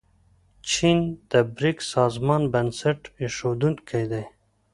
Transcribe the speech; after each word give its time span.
چین 0.69 0.99
د 1.31 1.33
بریکس 1.55 1.85
سازمان 1.95 2.41
بنسټ 2.53 2.99
ایښودونکی 3.21 4.03
دی. 4.11 4.23